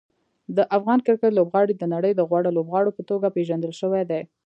[0.55, 4.21] د افغان کرکټ لوبغاړي د نړۍ د غوره لوبغاړو په توګه پېژندل شوي دي.